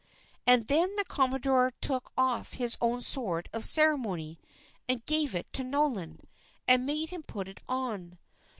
And 0.47 0.65
then 0.65 0.95
the 0.95 1.05
commodore 1.05 1.73
took 1.79 2.11
off 2.17 2.53
his 2.53 2.75
own 2.81 3.01
sword 3.03 3.49
of 3.53 3.63
ceremony, 3.63 4.39
and 4.89 5.05
gave 5.05 5.35
it 5.35 5.53
to 5.53 5.63
Nolan, 5.63 6.21
and 6.67 6.87
made 6.87 7.11
him 7.11 7.21
put 7.21 7.47
it 7.47 7.61
on. 7.69 8.17